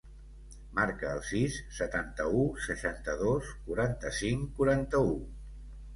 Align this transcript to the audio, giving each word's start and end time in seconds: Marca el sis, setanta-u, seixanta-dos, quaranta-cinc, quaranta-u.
Marca 0.79 1.11
el 1.17 1.21
sis, 1.31 1.57
setanta-u, 1.79 2.41
seixanta-dos, 2.69 3.53
quaranta-cinc, 3.69 4.51
quaranta-u. 4.61 5.17